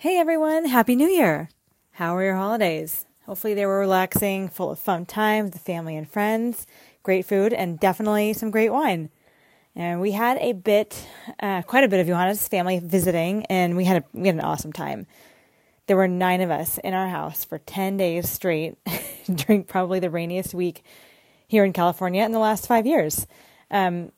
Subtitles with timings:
[0.00, 1.50] Hey everyone, Happy New Year!
[1.90, 3.04] How were your holidays?
[3.26, 6.66] Hopefully they were relaxing, full of fun times with family and friends,
[7.02, 9.10] great food, and definitely some great wine.
[9.76, 11.06] And we had a bit,
[11.38, 14.40] uh, quite a bit of Johannes' family visiting, and we had a, we had an
[14.40, 15.06] awesome time.
[15.86, 18.78] There were nine of us in our house for ten days straight
[19.34, 20.82] during probably the rainiest week
[21.46, 23.26] here in California in the last five years.
[23.70, 24.12] Um,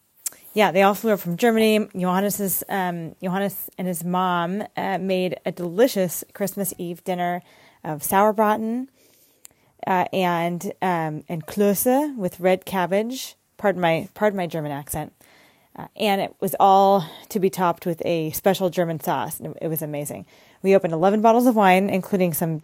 [0.55, 1.89] yeah, they all flew up from Germany.
[1.96, 7.43] Johannes's um, Johannes and his mom uh, made a delicious Christmas Eve dinner
[7.85, 8.89] of sauerbraten
[9.86, 13.36] uh, and um, and Klöße with red cabbage.
[13.57, 15.12] Pardon my pardon my German accent.
[15.75, 19.40] Uh, and it was all to be topped with a special German sauce.
[19.40, 20.26] It was amazing.
[20.62, 22.61] We opened 11 bottles of wine, including some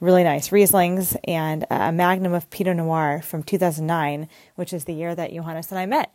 [0.00, 5.14] really nice Rieslings and a magnum of Pinot Noir from 2009, which is the year
[5.14, 6.12] that Johannes and I met.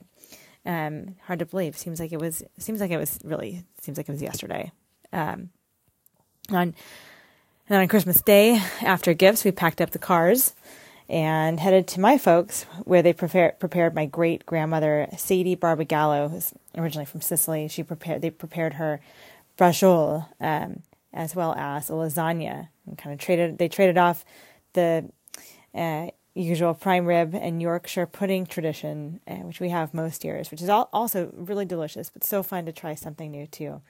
[0.67, 1.77] Um, hard to believe.
[1.77, 2.44] Seems like it was.
[2.59, 3.63] Seems like it was really.
[3.81, 4.71] Seems like it was yesterday.
[5.12, 5.49] Um,
[6.52, 6.76] on
[7.70, 10.54] and then on Christmas Day, after gifts, we packed up the cars
[11.09, 16.54] and headed to my folks, where they prepared prepared my great grandmother Sadie Barbagallo, who's
[16.77, 17.68] originally from Sicily.
[17.68, 18.21] She prepared.
[18.21, 19.02] They prepared her
[19.57, 23.57] braciole um, as well as a lasagna, and kind of traded.
[23.57, 24.26] They traded off
[24.74, 25.09] the
[25.74, 26.07] uh,
[26.43, 30.70] usual prime rib and Yorkshire pudding tradition, uh, which we have most years, which is
[30.70, 33.82] also really delicious, but so fun to try something new too.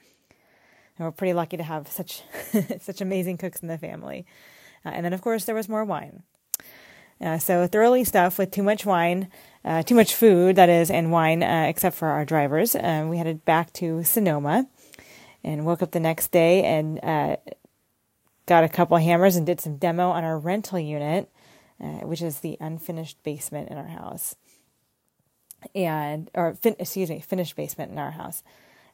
[0.96, 2.22] And we're pretty lucky to have such
[2.80, 4.26] such amazing cooks in the family.
[4.84, 6.22] Uh, and then, of course, there was more wine.
[7.20, 9.28] Uh, so thoroughly stuffed with too much wine,
[9.64, 12.76] uh, too much food, that is, and wine, uh, except for our drivers.
[12.76, 14.68] Uh, we headed back to Sonoma
[15.42, 17.00] and woke up the next day and
[18.46, 21.28] got a couple hammers and did some demo on our rental unit
[21.82, 24.36] uh, which is the unfinished basement in our house,
[25.74, 28.42] and or fin- excuse me, finished basement in our house.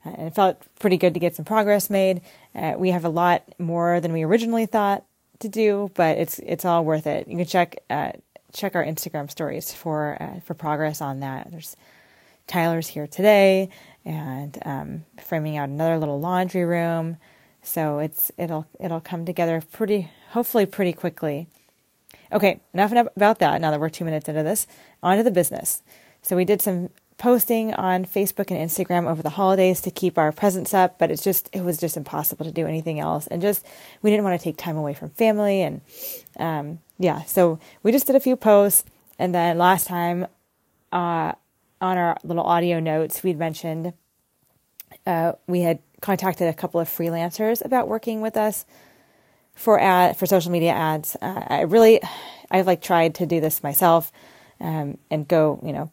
[0.04, 2.20] Uh, and it felt pretty good to get some progress made.
[2.54, 5.04] Uh, we have a lot more than we originally thought
[5.40, 7.28] to do, but it's it's all worth it.
[7.28, 8.12] You can check uh,
[8.52, 11.50] check our Instagram stories for uh, for progress on that.
[11.50, 11.76] There's
[12.46, 13.70] Tyler's here today,
[14.04, 17.16] and um, framing out another little laundry room.
[17.62, 21.48] So it's it'll it'll come together pretty hopefully pretty quickly.
[22.34, 23.60] Okay, enough about that.
[23.60, 24.66] Now that we're two minutes into this,
[25.04, 25.82] on to the business.
[26.20, 30.32] So we did some posting on Facebook and Instagram over the holidays to keep our
[30.32, 33.64] presence up, but it's just it was just impossible to do anything else, and just
[34.02, 35.80] we didn't want to take time away from family, and
[36.36, 38.84] um, yeah, so we just did a few posts,
[39.16, 40.26] and then last time
[40.90, 41.32] uh,
[41.80, 43.92] on our little audio notes we'd mentioned
[45.06, 48.64] uh, we had contacted a couple of freelancers about working with us
[49.54, 51.16] for ad for social media ads.
[51.20, 52.00] Uh, I really,
[52.50, 54.12] I've like tried to do this myself,
[54.60, 55.90] um, and go, you know,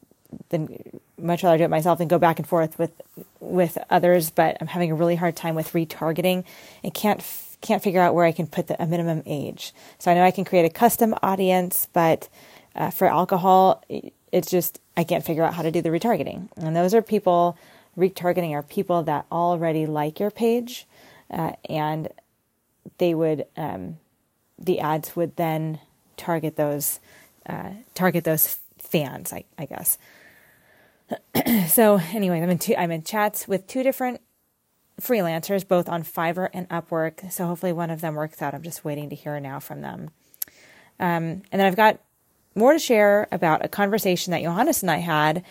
[0.49, 2.91] then much rather do it myself than go back and forth with
[3.39, 4.29] with others.
[4.31, 6.44] But I'm having a really hard time with retargeting,
[6.83, 7.23] and can't
[7.61, 9.73] can't figure out where I can put the, a minimum age.
[9.99, 12.28] So I know I can create a custom audience, but
[12.75, 13.83] uh, for alcohol,
[14.31, 16.49] it's just I can't figure out how to do the retargeting.
[16.57, 17.57] And those are people
[17.97, 20.88] retargeting are people that already like your page,
[21.29, 22.09] uh, and
[22.97, 23.97] they would um,
[24.57, 25.79] the ads would then
[26.17, 26.99] target those
[27.45, 29.97] uh, target those fans, I, I guess.
[31.67, 34.21] so anyway, I'm in two, I'm in chats with two different
[35.01, 37.31] freelancers, both on Fiverr and Upwork.
[37.31, 38.53] So hopefully one of them works out.
[38.53, 40.11] I'm just waiting to hear now from them.
[40.99, 41.99] Um, and then I've got
[42.53, 45.43] more to share about a conversation that Johannes and I had.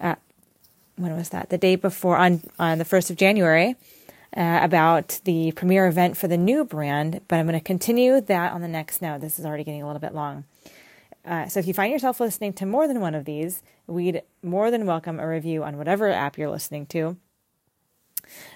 [0.00, 0.16] Uh,
[0.96, 1.50] when was that?
[1.50, 3.76] The day before on on the first of January
[4.36, 8.52] uh, about the premiere event for the new brand, but I'm going to continue that
[8.52, 9.20] on the next note.
[9.20, 10.44] This is already getting a little bit long.
[11.24, 14.70] Uh, so if you find yourself listening to more than one of these, we'd more
[14.70, 17.16] than welcome a review on whatever app you're listening to.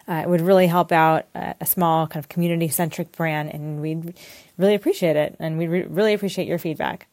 [0.09, 3.81] Uh, it would really help out a, a small kind of community centric brand, and
[3.81, 4.15] we'd
[4.59, 5.37] really appreciate it.
[5.39, 7.09] And we'd re- really appreciate your feedback.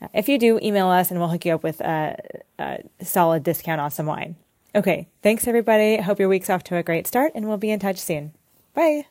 [0.00, 2.16] Uh, if you do, email us and we'll hook you up with a,
[2.58, 4.36] a solid discount on some wine.
[4.76, 5.98] Okay, thanks everybody.
[5.98, 8.32] I hope your week's off to a great start, and we'll be in touch soon.
[8.74, 9.06] Bye.